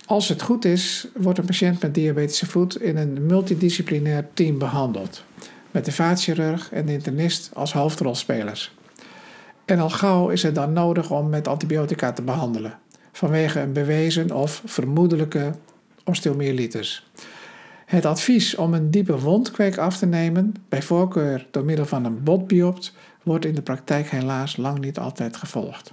Als 0.07 0.29
het 0.29 0.43
goed 0.43 0.65
is, 0.65 1.09
wordt 1.17 1.39
een 1.39 1.45
patiënt 1.45 1.83
met 1.83 1.95
diabetische 1.95 2.47
voet 2.47 2.83
in 2.83 2.97
een 2.97 3.27
multidisciplinair 3.27 4.27
team 4.35 4.59
behandeld, 4.59 5.25
met 5.71 5.85
de 5.85 5.93
vaatchirurg 5.93 6.73
en 6.73 6.87
de 6.87 6.93
internist 6.93 7.51
als 7.55 7.73
hoofdrolspelers. 7.73 8.75
En 9.65 9.79
al 9.79 9.91
gauw 9.91 10.29
is 10.29 10.43
het 10.43 10.55
dan 10.55 10.73
nodig 10.73 11.11
om 11.11 11.29
met 11.29 11.49
antibiotica 11.49 12.13
te 12.13 12.23
behandelen, 12.23 12.79
vanwege 13.13 13.61
een 13.61 13.73
bewezen 13.73 14.33
of 14.33 14.63
vermoedelijke 14.65 15.53
osteomyelitis. 16.05 17.07
Het 17.87 18.05
advies 18.05 18.55
om 18.55 18.75
een 18.75 18.91
diepe 18.91 19.19
wondkweek 19.19 19.79
af 19.79 19.97
te 19.97 20.07
nemen, 20.07 20.55
bij 20.69 20.83
voorkeur 20.83 21.47
door 21.51 21.65
middel 21.65 21.87
van 21.87 22.05
een 22.05 22.23
botbiopt, 22.23 22.95
wordt 23.23 23.45
in 23.45 23.55
de 23.55 23.63
praktijk 23.63 24.11
helaas 24.11 24.57
lang 24.57 24.79
niet 24.79 24.99
altijd 24.99 25.37
gevolgd. 25.37 25.93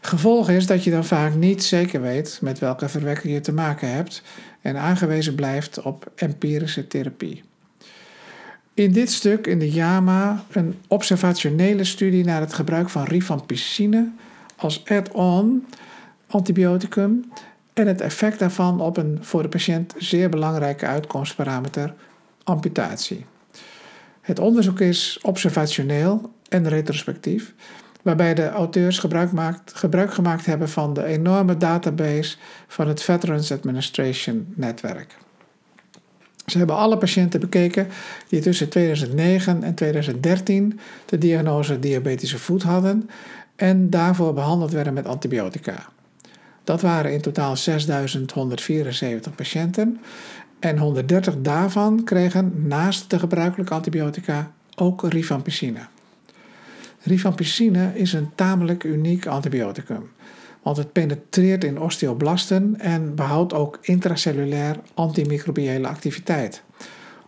Gevolg 0.00 0.50
is 0.50 0.66
dat 0.66 0.84
je 0.84 0.90
dan 0.90 1.04
vaak 1.04 1.34
niet 1.34 1.64
zeker 1.64 2.00
weet 2.00 2.38
met 2.42 2.58
welke 2.58 2.88
verwekker 2.88 3.30
je 3.30 3.40
te 3.40 3.52
maken 3.52 3.92
hebt 3.92 4.22
en 4.60 4.76
aangewezen 4.76 5.34
blijft 5.34 5.82
op 5.82 6.10
empirische 6.14 6.86
therapie. 6.86 7.42
In 8.74 8.92
dit 8.92 9.10
stuk 9.10 9.46
in 9.46 9.58
de 9.58 9.70
JAMA 9.70 10.44
een 10.50 10.74
observationele 10.88 11.84
studie 11.84 12.24
naar 12.24 12.40
het 12.40 12.52
gebruik 12.52 12.90
van 12.90 13.04
rifampicine 13.04 14.10
als 14.56 14.84
add-on 14.84 15.66
antibioticum 16.26 17.24
en 17.72 17.86
het 17.86 18.00
effect 18.00 18.38
daarvan 18.38 18.80
op 18.80 18.96
een 18.96 19.18
voor 19.20 19.42
de 19.42 19.48
patiënt 19.48 19.94
zeer 19.98 20.28
belangrijke 20.28 20.86
uitkomstparameter, 20.86 21.94
amputatie. 22.44 23.26
Het 24.20 24.38
onderzoek 24.38 24.80
is 24.80 25.18
observationeel 25.22 26.30
en 26.48 26.68
retrospectief, 26.68 27.54
waarbij 28.02 28.34
de 28.34 28.48
auteurs 28.48 28.98
gebruik, 28.98 29.32
maakt, 29.32 29.74
gebruik 29.74 30.14
gemaakt 30.14 30.46
hebben 30.46 30.68
van 30.68 30.94
de 30.94 31.04
enorme 31.04 31.56
database 31.56 32.36
van 32.66 32.88
het 32.88 33.02
Veterans 33.02 33.52
Administration 33.52 34.52
netwerk. 34.56 35.16
Ze 36.46 36.58
hebben 36.58 36.76
alle 36.76 36.98
patiënten 36.98 37.40
bekeken 37.40 37.88
die 38.28 38.40
tussen 38.40 38.68
2009 38.68 39.62
en 39.62 39.74
2013 39.74 40.80
de 41.06 41.18
diagnose 41.18 41.78
diabetische 41.78 42.38
voet 42.38 42.62
hadden 42.62 43.10
en 43.56 43.90
daarvoor 43.90 44.34
behandeld 44.34 44.72
werden 44.72 44.94
met 44.94 45.06
antibiotica. 45.06 45.88
Dat 46.64 46.80
waren 46.80 47.12
in 47.12 47.20
totaal 47.20 47.56
6.174 47.56 49.34
patiënten 49.34 50.00
en 50.58 50.78
130 50.78 51.34
daarvan 51.40 52.04
kregen 52.04 52.66
naast 52.66 53.10
de 53.10 53.18
gebruikelijke 53.18 53.74
antibiotica 53.74 54.52
ook 54.76 55.08
rifampicine. 55.08 55.80
Rifampicine 57.02 57.90
is 57.94 58.12
een 58.12 58.30
tamelijk 58.34 58.84
uniek 58.84 59.26
antibioticum, 59.26 60.10
want 60.62 60.76
het 60.76 60.92
penetreert 60.92 61.64
in 61.64 61.80
osteoblasten 61.80 62.80
en 62.80 63.14
behoudt 63.14 63.52
ook 63.52 63.78
intracellulair 63.80 64.76
antimicrobiële 64.94 65.88
activiteit. 65.88 66.62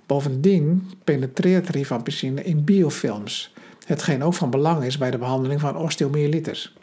Bovendien 0.07 0.91
penetreert 1.05 1.69
rifampicine 1.69 2.45
in 2.45 2.65
biofilms, 2.65 3.55
hetgeen 3.87 4.23
ook 4.23 4.35
van 4.35 4.51
belang 4.51 4.85
is 4.85 4.99
bij 4.99 5.11
de 5.11 5.19
behandeling 5.19 5.61
van 5.61 5.77
osteomyelitis. 5.77 6.75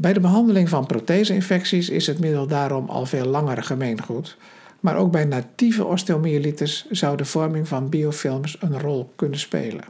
Bij 0.00 0.12
de 0.12 0.20
behandeling 0.20 0.68
van 0.68 0.86
protheseinfecties 0.86 1.88
is 1.88 2.06
het 2.06 2.18
middel 2.18 2.46
daarom 2.46 2.88
al 2.88 3.06
veel 3.06 3.24
langer 3.24 3.62
gemeengoed, 3.62 4.36
maar 4.80 4.96
ook 4.96 5.10
bij 5.10 5.24
natieve 5.24 5.84
osteomyelitis 5.84 6.86
zou 6.90 7.16
de 7.16 7.24
vorming 7.24 7.68
van 7.68 7.88
biofilms 7.88 8.56
een 8.60 8.80
rol 8.80 9.12
kunnen 9.16 9.38
spelen. 9.38 9.84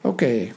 Oké, 0.00 0.48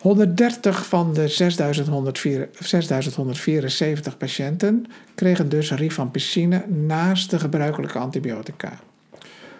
130 0.00 0.86
van 0.86 1.14
de 1.14 1.28
6174 1.28 4.16
patiënten 4.16 4.86
kregen 5.14 5.48
dus 5.48 5.72
rifampicine 5.72 6.66
naast 6.66 7.30
de 7.30 7.38
gebruikelijke 7.38 7.98
antibiotica. 7.98 8.78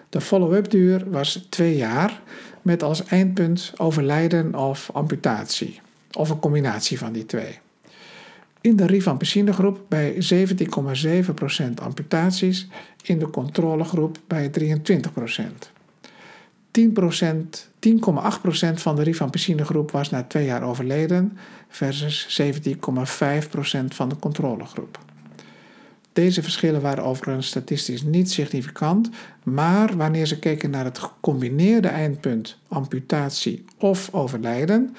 De 0.09 0.21
follow-up 0.21 0.69
duur 0.69 1.09
was 1.09 1.47
twee 1.49 1.75
jaar 1.75 2.21
met 2.61 2.83
als 2.83 3.05
eindpunt 3.05 3.73
overlijden 3.77 4.55
of 4.55 4.89
amputatie, 4.93 5.81
of 6.11 6.29
een 6.29 6.39
combinatie 6.39 6.97
van 6.97 7.11
die 7.11 7.25
twee. 7.25 7.61
In 8.63 8.75
de 8.75 8.85
rifampicine-groep 8.85 9.79
bij 9.87 10.13
17,7% 10.13 11.73
amputaties, 11.81 12.67
in 13.03 13.19
de 13.19 13.29
controlegroep 13.29 14.19
bij 14.27 14.51
23%. 14.59 15.71
10%, 16.71 16.81
10,8% 17.79 18.73
van 18.73 18.95
de 18.95 19.03
rifampicine-groep 19.03 19.91
was 19.91 20.09
na 20.09 20.23
twee 20.23 20.45
jaar 20.45 20.63
overleden 20.63 21.37
versus 21.67 22.41
17,5% 22.41 22.51
van 23.87 24.09
de 24.09 24.15
controlegroep. 24.19 24.99
Deze 26.13 26.43
verschillen 26.43 26.81
waren 26.81 27.03
overigens 27.03 27.47
statistisch 27.47 28.03
niet 28.03 28.31
significant, 28.31 29.09
maar 29.43 29.97
wanneer 29.97 30.25
ze 30.25 30.39
keken 30.39 30.69
naar 30.69 30.85
het 30.85 30.99
gecombineerde 30.99 31.87
eindpunt 31.87 32.57
amputatie 32.67 33.65
of 33.77 34.09
overlijden, 34.11 34.95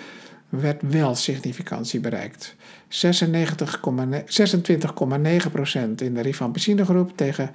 werd 0.61 0.82
wel 0.82 1.14
significantie 1.14 2.00
bereikt. 2.00 2.54
26,9% 2.56 2.61
in 5.96 6.14
de 6.14 6.20
rifampicine-groep 6.20 7.16
tegen 7.16 7.54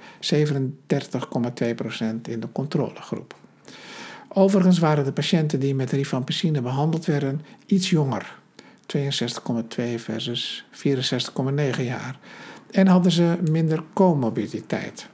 in 2.28 2.40
de 2.40 2.48
controlegroep. 2.52 3.34
Overigens 4.28 4.78
waren 4.78 5.04
de 5.04 5.12
patiënten 5.12 5.60
die 5.60 5.74
met 5.74 5.90
rifampicine 5.90 6.60
behandeld 6.60 7.04
werden 7.04 7.40
iets 7.66 7.90
jonger, 7.90 8.38
62,2 8.96 9.04
versus 9.96 10.64
64,9 10.70 11.82
jaar, 11.82 12.18
en 12.70 12.86
hadden 12.86 13.12
ze 13.12 13.38
minder 13.50 13.82
comorbiditeit. 13.92 15.08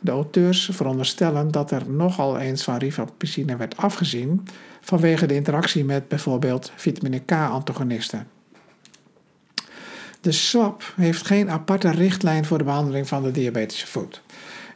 De 0.00 0.10
auteurs 0.10 0.68
veronderstellen 0.72 1.50
dat 1.50 1.70
er 1.70 1.90
nogal 1.90 2.38
eens 2.38 2.64
van 2.64 2.76
rifampicine 2.76 3.56
werd 3.56 3.76
afgezien 3.76 4.46
vanwege 4.80 5.26
de 5.26 5.34
interactie 5.34 5.84
met 5.84 6.08
bijvoorbeeld 6.08 6.72
vitamine 6.76 7.18
K-antagonisten. 7.18 8.26
De 10.20 10.32
SWAP 10.32 10.92
heeft 10.96 11.26
geen 11.26 11.50
aparte 11.50 11.90
richtlijn 11.90 12.44
voor 12.44 12.58
de 12.58 12.64
behandeling 12.64 13.08
van 13.08 13.22
de 13.22 13.30
diabetische 13.30 13.86
voet. 13.86 14.22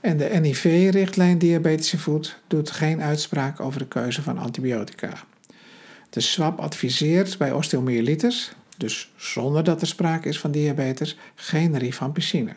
En 0.01 0.17
de 0.17 0.39
NIV-richtlijn 0.41 1.39
diabetische 1.39 1.99
voet 1.99 2.39
doet 2.47 2.71
geen 2.71 3.03
uitspraak 3.03 3.61
over 3.61 3.79
de 3.79 3.89
keuze 3.89 4.23
van 4.23 4.39
antibiotica. 4.39 5.13
De 6.11 6.21
SWAP 6.21 6.61
adviseert 6.61 7.39
bij 7.39 7.53
osteomyelitis, 7.53 8.53
dus 8.77 9.13
zonder 9.17 9.65
dat 9.65 9.81
er 9.81 9.87
sprake 9.87 10.29
is 10.29 10.41
van 10.41 10.51
diabetes, 10.51 11.19
geen 11.35 11.79
rifampicine. 11.79 12.53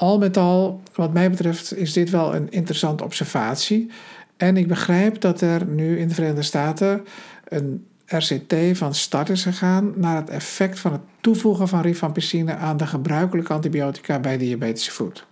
Al 0.00 0.18
met 0.18 0.36
al, 0.36 0.82
wat 0.94 1.12
mij 1.12 1.30
betreft, 1.30 1.76
is 1.76 1.92
dit 1.92 2.10
wel 2.10 2.34
een 2.34 2.50
interessante 2.50 3.04
observatie 3.04 3.90
En 4.36 4.56
ik 4.56 4.68
begrijp 4.68 5.20
dat 5.20 5.40
er 5.40 5.66
nu 5.66 5.98
in 5.98 6.08
de 6.08 6.14
Verenigde 6.14 6.42
Staten 6.42 7.04
een 7.48 7.86
RCT 8.06 8.54
van 8.72 8.94
start 8.94 9.28
is 9.28 9.42
gegaan 9.42 9.92
naar 9.96 10.16
het 10.16 10.30
effect 10.30 10.78
van 10.78 10.92
het 10.92 11.00
toevoegen 11.20 11.68
van 11.68 11.80
rifampicine 11.80 12.54
aan 12.54 12.76
de 12.76 12.86
gebruikelijke 12.86 13.52
antibiotica 13.52 14.18
bij 14.18 14.38
diabetische 14.38 14.90
voet. 14.90 15.26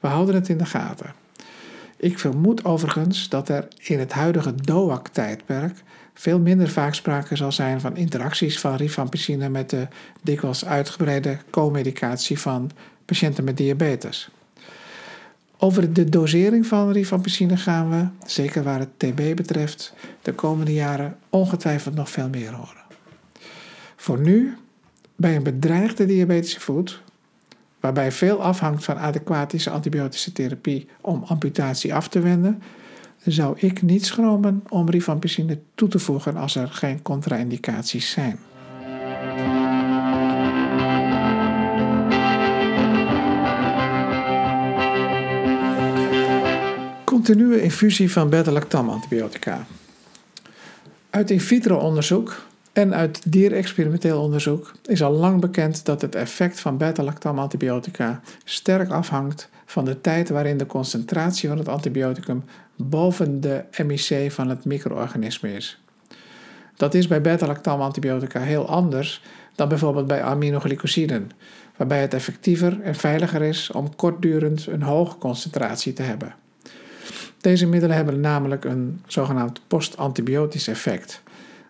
We 0.00 0.08
houden 0.08 0.34
het 0.34 0.48
in 0.48 0.58
de 0.58 0.66
gaten. 0.66 1.12
Ik 1.96 2.18
vermoed 2.18 2.64
overigens 2.64 3.28
dat 3.28 3.48
er 3.48 3.68
in 3.78 3.98
het 3.98 4.12
huidige 4.12 4.54
DOAC-tijdperk 4.54 5.82
veel 6.14 6.38
minder 6.38 6.68
vaak 6.68 6.94
sprake 6.94 7.36
zal 7.36 7.52
zijn 7.52 7.80
van 7.80 7.96
interacties 7.96 8.60
van 8.60 8.74
rifampicine 8.76 9.48
met 9.48 9.70
de 9.70 9.88
dikwijls 10.22 10.64
uitgebreide 10.64 11.38
co-medicatie 11.50 12.38
van 12.38 12.70
patiënten 13.08 13.44
met 13.44 13.56
diabetes. 13.56 14.28
Over 15.58 15.92
de 15.92 16.08
dosering 16.08 16.66
van 16.66 16.92
rifampicine 16.92 17.56
gaan 17.56 17.90
we, 17.90 18.28
zeker 18.30 18.62
waar 18.62 18.78
het 18.78 18.98
TB 18.98 19.36
betreft, 19.36 19.94
de 20.22 20.32
komende 20.32 20.72
jaren 20.72 21.16
ongetwijfeld 21.30 21.94
nog 21.94 22.10
veel 22.10 22.28
meer 22.28 22.52
horen. 22.52 22.84
Voor 23.96 24.20
nu, 24.20 24.56
bij 25.16 25.36
een 25.36 25.42
bedreigde 25.42 26.06
diabetische 26.06 26.60
voet, 26.60 27.02
waarbij 27.80 28.12
veel 28.12 28.42
afhangt 28.42 28.84
van 28.84 28.98
adequatische 28.98 29.70
antibiotische 29.70 30.32
therapie 30.32 30.88
om 31.00 31.22
amputatie 31.26 31.94
af 31.94 32.08
te 32.08 32.20
wenden, 32.20 32.62
zou 33.24 33.58
ik 33.58 33.82
niet 33.82 34.06
schromen 34.06 34.64
om 34.68 34.90
rifampicine 34.90 35.58
toe 35.74 35.88
te 35.88 35.98
voegen 35.98 36.36
als 36.36 36.54
er 36.54 36.68
geen 36.68 37.02
contra-indicaties 37.02 38.10
zijn. 38.10 38.38
Continue 47.28 47.62
infusie 47.62 48.12
van 48.12 48.28
beta-lactam 48.28 48.88
antibiotica. 48.88 49.66
Uit 51.10 51.30
in 51.30 51.40
vitro 51.40 51.76
onderzoek 51.76 52.42
en 52.72 52.94
uit 52.94 53.32
dierexperimenteel 53.32 54.22
onderzoek 54.22 54.72
is 54.84 55.02
al 55.02 55.12
lang 55.12 55.40
bekend 55.40 55.84
dat 55.84 56.00
het 56.00 56.14
effect 56.14 56.60
van 56.60 56.76
beta-lactam 56.76 57.38
antibiotica 57.38 58.20
sterk 58.44 58.90
afhangt 58.90 59.48
van 59.64 59.84
de 59.84 60.00
tijd 60.00 60.28
waarin 60.28 60.56
de 60.56 60.66
concentratie 60.66 61.48
van 61.48 61.58
het 61.58 61.68
antibioticum 61.68 62.44
boven 62.76 63.40
de 63.40 63.64
MIC 63.84 64.32
van 64.32 64.48
het 64.48 64.64
micro-organisme 64.64 65.54
is. 65.54 65.80
Dat 66.76 66.94
is 66.94 67.06
bij 67.06 67.20
beta-lactam 67.20 67.80
antibiotica 67.80 68.40
heel 68.40 68.68
anders 68.68 69.22
dan 69.54 69.68
bijvoorbeeld 69.68 70.06
bij 70.06 70.22
aminoglycosiden, 70.22 71.30
waarbij 71.76 72.00
het 72.00 72.14
effectiever 72.14 72.80
en 72.82 72.94
veiliger 72.94 73.42
is 73.42 73.70
om 73.70 73.96
kortdurend 73.96 74.66
een 74.66 74.82
hoge 74.82 75.18
concentratie 75.18 75.92
te 75.92 76.02
hebben. 76.02 76.34
Deze 77.40 77.66
middelen 77.66 77.96
hebben 77.96 78.20
namelijk 78.20 78.64
een 78.64 79.00
zogenaamd 79.06 79.60
post-antibiotisch 79.66 80.68
effect, 80.68 81.22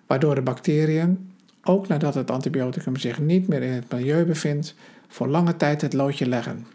waardoor 0.06 0.34
de 0.34 0.42
bacteriën, 0.42 1.30
ook 1.62 1.88
nadat 1.88 2.14
het 2.14 2.30
antibioticum 2.30 2.96
zich 2.96 3.18
niet 3.18 3.48
meer 3.48 3.62
in 3.62 3.72
het 3.72 3.92
milieu 3.92 4.24
bevindt, 4.24 4.74
voor 5.08 5.28
lange 5.28 5.56
tijd 5.56 5.80
het 5.80 5.92
loodje 5.92 6.28
leggen. 6.28 6.66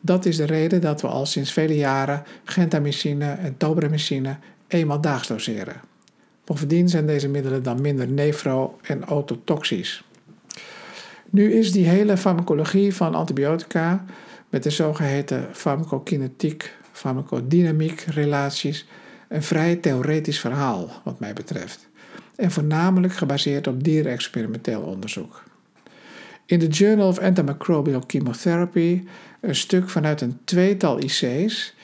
Dat 0.00 0.24
is 0.24 0.36
de 0.36 0.44
reden 0.44 0.80
dat 0.80 1.00
we 1.00 1.06
al 1.06 1.26
sinds 1.26 1.52
vele 1.52 1.76
jaren 1.76 2.22
gentamicine 2.44 3.30
en 3.30 3.56
tobramycine 3.56 4.36
eenmaal 4.66 5.00
daags 5.00 5.28
doseren. 5.28 5.80
Bovendien 6.44 6.88
zijn 6.88 7.06
deze 7.06 7.28
middelen 7.28 7.62
dan 7.62 7.80
minder 7.80 8.08
nefro- 8.08 8.78
en 8.82 9.08
ototoxisch. 9.08 10.04
Nu 11.30 11.52
is 11.52 11.72
die 11.72 11.86
hele 11.86 12.16
farmacologie 12.16 12.94
van 12.94 13.14
antibiotica 13.14 14.04
met 14.48 14.62
de 14.62 14.70
zogeheten 14.70 15.48
farmacokinetiek 15.52 16.74
farmacodynamiek 16.96 18.00
relaties 18.00 18.86
een 19.28 19.42
vrij 19.42 19.76
theoretisch 19.76 20.40
verhaal, 20.40 20.90
wat 21.04 21.20
mij 21.20 21.32
betreft, 21.32 21.88
en 22.36 22.50
voornamelijk 22.50 23.12
gebaseerd 23.12 23.66
op 23.66 23.84
dierexperimenteel 23.84 24.80
onderzoek. 24.80 25.42
In 26.46 26.58
de 26.58 26.66
Journal 26.66 27.08
of 27.08 27.18
Antimicrobial 27.18 28.02
Chemotherapy 28.06 29.02
een 29.40 29.54
stuk 29.54 29.88
vanuit 29.88 30.20
een 30.20 30.38
tweetal 30.44 31.02
IC's, 31.02 31.74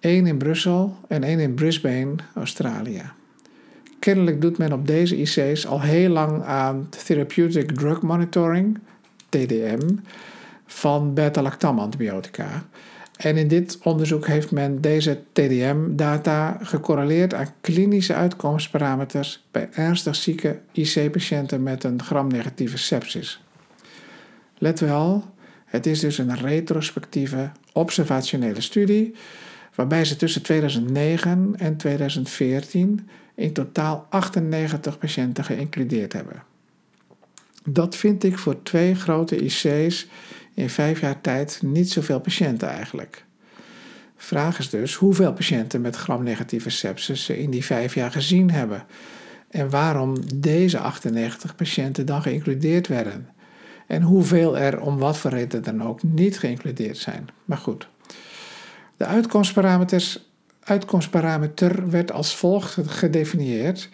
één 0.00 0.26
in 0.26 0.38
Brussel 0.38 0.96
en 1.08 1.22
één 1.22 1.38
in 1.38 1.54
Brisbane, 1.54 2.14
Australië. 2.34 3.02
Kennelijk 3.98 4.40
doet 4.40 4.58
men 4.58 4.72
op 4.72 4.86
deze 4.86 5.16
IC's 5.16 5.66
al 5.66 5.80
heel 5.80 6.10
lang 6.10 6.42
aan 6.42 6.88
Therapeutic 7.04 7.70
Drug 7.70 8.02
Monitoring, 8.02 8.78
TDM, 9.28 9.88
van 10.66 11.14
beta-lactam 11.14 11.78
antibiotica 11.78 12.64
en 13.18 13.36
in 13.36 13.48
dit 13.48 13.78
onderzoek 13.82 14.26
heeft 14.26 14.50
men 14.50 14.80
deze 14.80 15.22
TDM-data 15.32 16.58
gecorreleerd 16.62 17.34
aan 17.34 17.54
klinische 17.60 18.14
uitkomstparameters 18.14 19.44
bij 19.50 19.68
ernstig 19.72 20.16
zieke 20.16 20.60
IC-patiënten 20.72 21.62
met 21.62 21.84
een 21.84 22.02
gramnegatieve 22.02 22.78
sepsis. 22.78 23.42
Let 24.58 24.80
wel, 24.80 25.24
het 25.64 25.86
is 25.86 26.00
dus 26.00 26.18
een 26.18 26.36
retrospectieve 26.36 27.50
observationele 27.72 28.60
studie 28.60 29.14
waarbij 29.74 30.04
ze 30.04 30.16
tussen 30.16 30.42
2009 30.42 31.54
en 31.56 31.76
2014 31.76 33.08
in 33.34 33.52
totaal 33.52 34.06
98 34.10 34.98
patiënten 34.98 35.44
geïncludeerd 35.44 36.12
hebben. 36.12 36.42
Dat 37.64 37.96
vind 37.96 38.24
ik 38.24 38.38
voor 38.38 38.62
twee 38.62 38.94
grote 38.94 39.36
IC's 39.36 40.06
in 40.58 40.70
vijf 40.70 41.00
jaar 41.00 41.20
tijd 41.20 41.60
niet 41.62 41.90
zoveel 41.90 42.20
patiënten 42.20 42.68
eigenlijk. 42.68 43.24
Vraag 44.16 44.58
is 44.58 44.70
dus 44.70 44.94
hoeveel 44.94 45.32
patiënten 45.32 45.80
met 45.80 45.96
gramnegatieve 45.96 46.70
sepsis 46.70 47.24
ze 47.24 47.38
in 47.38 47.50
die 47.50 47.64
vijf 47.64 47.94
jaar 47.94 48.10
gezien 48.10 48.50
hebben 48.50 48.86
en 49.50 49.70
waarom 49.70 50.16
deze 50.34 50.78
98 50.78 51.54
patiënten 51.54 52.06
dan 52.06 52.22
geïncludeerd 52.22 52.86
werden. 52.86 53.28
En 53.86 54.02
hoeveel 54.02 54.58
er 54.58 54.80
om 54.80 54.98
wat 54.98 55.18
voor 55.18 55.30
reden 55.30 55.62
dan 55.62 55.82
ook 55.82 56.02
niet 56.02 56.38
geïncludeerd 56.38 56.96
zijn. 56.96 57.28
Maar 57.44 57.58
goed. 57.58 57.88
De 58.96 59.04
uitkomstparameters, 59.04 60.28
uitkomstparameter 60.60 61.90
werd 61.90 62.12
als 62.12 62.36
volgt 62.36 62.76
gedefinieerd. 62.86 63.88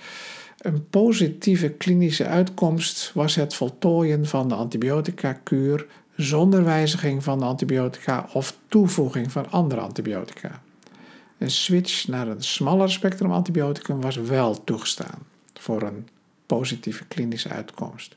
Een 0.58 0.88
positieve 0.88 1.68
klinische 1.68 2.26
uitkomst 2.26 3.10
was 3.14 3.34
het 3.34 3.54
voltooien 3.54 4.26
van 4.26 4.48
de 4.48 4.54
antibiotica-kuur 4.54 5.86
zonder 6.16 6.64
wijziging 6.64 7.24
van 7.24 7.38
de 7.38 7.44
antibiotica 7.44 8.28
of 8.32 8.56
toevoeging 8.68 9.32
van 9.32 9.50
andere 9.50 9.80
antibiotica. 9.80 10.62
Een 11.38 11.50
switch 11.50 12.08
naar 12.08 12.28
een 12.28 12.42
smaller 12.42 12.90
spectrum 12.90 13.32
antibioticum 13.32 14.00
was 14.00 14.16
wel 14.16 14.64
toegestaan 14.64 15.18
voor 15.54 15.82
een 15.82 16.08
positieve 16.46 17.04
klinische 17.04 17.48
uitkomst. 17.48 18.16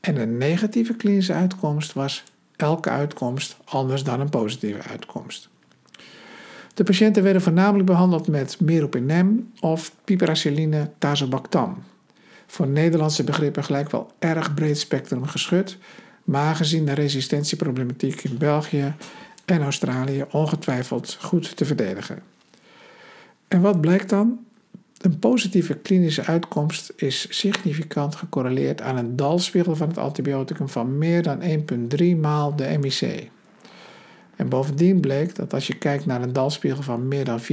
En 0.00 0.16
een 0.16 0.38
negatieve 0.38 0.94
klinische 0.94 1.32
uitkomst 1.32 1.92
was 1.92 2.24
elke 2.56 2.90
uitkomst 2.90 3.56
anders 3.64 4.04
dan 4.04 4.20
een 4.20 4.30
positieve 4.30 4.82
uitkomst. 4.82 5.48
De 6.74 6.84
patiënten 6.84 7.22
werden 7.22 7.42
voornamelijk 7.42 7.86
behandeld 7.86 8.28
met 8.28 8.60
meropenem 8.60 9.52
of 9.60 9.94
piperacilline 10.04 10.90
tazobactam. 10.98 11.82
Voor 12.46 12.66
Nederlandse 12.66 13.24
begrippen 13.24 13.64
gelijk 13.64 13.90
wel 13.90 14.10
erg 14.18 14.54
breed 14.54 14.78
spectrum 14.78 15.26
geschud, 15.26 15.78
maar 16.24 16.56
gezien 16.56 16.84
de 16.84 16.92
resistentieproblematiek 16.92 18.22
in 18.22 18.38
België 18.38 18.94
en 19.44 19.62
Australië 19.62 20.24
ongetwijfeld 20.30 21.16
goed 21.20 21.56
te 21.56 21.64
verdedigen. 21.64 22.22
En 23.48 23.60
wat 23.60 23.80
blijkt 23.80 24.08
dan? 24.08 24.38
Een 25.00 25.18
positieve 25.18 25.74
klinische 25.74 26.24
uitkomst 26.24 26.92
is 26.96 27.38
significant 27.38 28.14
gecorreleerd 28.14 28.80
aan 28.80 28.96
een 28.96 29.16
dalspiegel 29.16 29.76
van 29.76 29.88
het 29.88 29.98
antibioticum 29.98 30.68
van 30.68 30.98
meer 30.98 31.22
dan 31.22 31.40
1,3 32.00 32.16
maal 32.20 32.56
de 32.56 32.78
MIC. 32.80 33.30
En 34.36 34.48
bovendien 34.48 35.00
bleek 35.00 35.34
dat 35.34 35.54
als 35.54 35.66
je 35.66 35.78
kijkt 35.78 36.06
naar 36.06 36.22
een 36.22 36.32
dalspiegel 36.32 36.82
van 36.82 37.08
meer 37.08 37.24
dan 37.24 37.40
4,95 37.40 37.46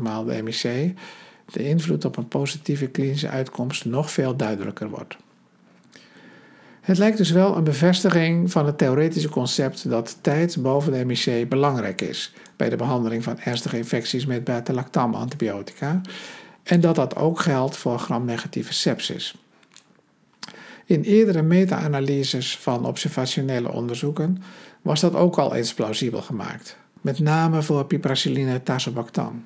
maal 0.00 0.24
de 0.24 0.42
MIC, 0.42 0.94
de 1.52 1.64
invloed 1.64 2.04
op 2.04 2.16
een 2.16 2.28
positieve 2.28 2.86
klinische 2.86 3.28
uitkomst 3.28 3.84
nog 3.84 4.10
veel 4.10 4.36
duidelijker 4.36 4.88
wordt. 4.88 5.16
Het 6.82 6.98
lijkt 6.98 7.16
dus 7.16 7.30
wel 7.30 7.56
een 7.56 7.64
bevestiging 7.64 8.50
van 8.50 8.66
het 8.66 8.78
theoretische 8.78 9.28
concept 9.28 9.90
dat 9.90 10.18
tijd 10.20 10.62
boven 10.62 10.92
de 10.92 11.04
MIC 11.04 11.48
belangrijk 11.48 12.00
is 12.00 12.32
bij 12.56 12.68
de 12.68 12.76
behandeling 12.76 13.22
van 13.22 13.38
ernstige 13.40 13.76
infecties 13.76 14.26
met 14.26 14.44
beta-lactam 14.44 15.14
antibiotica 15.14 16.00
en 16.62 16.80
dat 16.80 16.94
dat 16.94 17.16
ook 17.16 17.40
geldt 17.40 17.76
voor 17.76 17.98
gramnegatieve 17.98 18.72
sepsis. 18.72 19.34
In 20.84 21.02
eerdere 21.02 21.42
meta-analyses 21.42 22.58
van 22.58 22.86
observationele 22.86 23.72
onderzoeken 23.72 24.42
was 24.82 25.00
dat 25.00 25.14
ook 25.14 25.38
al 25.38 25.54
eens 25.54 25.74
plausibel 25.74 26.22
gemaakt, 26.22 26.76
met 27.00 27.18
name 27.18 27.62
voor 27.62 27.86
piperacilline 27.86 28.62
tazobactam. 28.62 29.44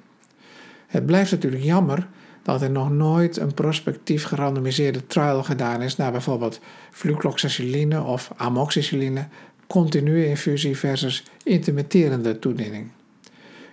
Het 0.86 1.06
blijft 1.06 1.30
natuurlijk 1.30 1.62
jammer 1.62 2.06
dat 2.46 2.62
er 2.62 2.70
nog 2.70 2.90
nooit 2.90 3.36
een 3.36 3.54
prospectief 3.54 4.24
gerandomiseerde 4.24 5.06
trial 5.06 5.42
gedaan 5.42 5.82
is 5.82 5.96
naar 5.96 6.12
bijvoorbeeld 6.12 6.60
flucloxaciline 6.90 8.02
of 8.02 8.30
amoxicilline, 8.36 9.26
continue 9.66 10.28
infusie 10.28 10.76
versus 10.76 11.24
intermitterende 11.44 12.38
toediening. 12.38 12.90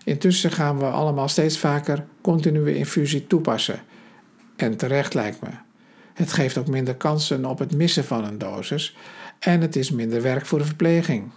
Intussen 0.03 0.51
gaan 0.51 0.77
we 0.77 0.86
allemaal 0.86 1.27
steeds 1.27 1.57
vaker 1.57 2.05
continue 2.21 2.75
infusie 2.75 3.27
toepassen. 3.27 3.81
En 4.55 4.77
terecht 4.77 5.13
lijkt 5.13 5.41
me. 5.41 5.49
Het 6.13 6.33
geeft 6.33 6.57
ook 6.57 6.67
minder 6.67 6.95
kansen 6.95 7.45
op 7.45 7.59
het 7.59 7.75
missen 7.75 8.03
van 8.03 8.23
een 8.23 8.38
dosis 8.38 8.95
en 9.39 9.62
het 9.62 9.75
is 9.75 9.91
minder 9.91 10.21
werk 10.21 10.45
voor 10.45 10.59
de 10.59 10.65
verpleging. 10.65 11.31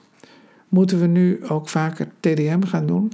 Moeten 0.69 1.01
we 1.01 1.07
nu 1.07 1.47
ook 1.49 1.69
vaker 1.69 2.09
TDM 2.21 2.63
gaan 2.63 2.87
doen? 2.87 3.13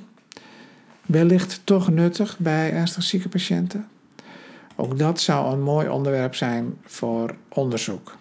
Wellicht 1.06 1.60
toch 1.64 1.90
nuttig 1.90 2.38
bij 2.38 2.72
ernstig 2.72 3.02
zieke 3.02 3.28
patiënten? 3.28 3.86
Ook 4.76 4.98
dat 4.98 5.20
zou 5.20 5.52
een 5.52 5.62
mooi 5.62 5.88
onderwerp 5.88 6.34
zijn 6.34 6.78
voor 6.84 7.34
onderzoek. 7.48 8.16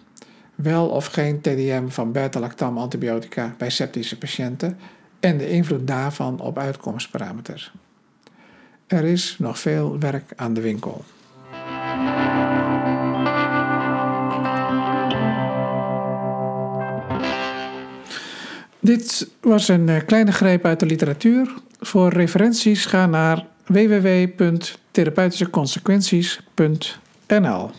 Wel 0.54 0.88
of 0.88 1.06
geen 1.06 1.40
TDM 1.40 1.88
van 1.88 2.12
beta-lactam 2.12 2.78
antibiotica 2.78 3.54
bij 3.58 3.70
septische 3.70 4.18
patiënten 4.18 4.78
en 5.20 5.38
de 5.38 5.50
invloed 5.50 5.86
daarvan 5.86 6.40
op 6.40 6.58
uitkomstparameters. 6.58 7.72
Er 8.86 9.04
is 9.04 9.36
nog 9.38 9.58
veel 9.58 9.98
werk 9.98 10.32
aan 10.36 10.54
de 10.54 10.60
winkel. 10.60 11.04
Dit 18.80 19.30
was 19.40 19.68
een 19.68 19.88
eh, 19.88 20.04
kleine 20.06 20.32
greep 20.32 20.64
uit 20.64 20.80
de 20.80 20.86
literatuur. 20.86 21.54
Voor 21.80 22.12
referenties 22.12 22.86
ga 22.86 23.06
naar 23.06 23.46
www.therapeutischeconsequenties.nl. 24.92 27.72